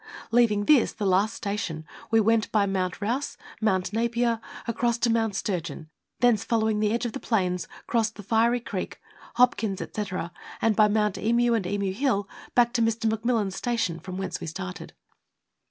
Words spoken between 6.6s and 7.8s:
the edge of the plains,